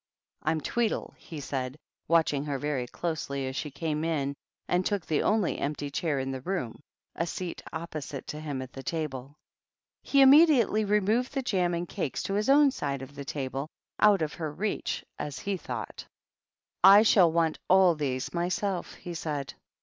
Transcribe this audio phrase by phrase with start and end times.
[0.47, 4.33] "Fm Tweedle," he said, watching her very closely as she came in
[4.67, 6.81] and took the only empty chair in the room,
[7.15, 9.35] a seat opposite to him at the table.
[10.01, 13.69] He immediately removed the jam and cakes to his own side of the table,
[13.99, 15.97] out of her reach as he thought.
[15.97, 16.91] THE TWEEDLE8.
[16.95, 19.53] "I shall want all these myself," he said.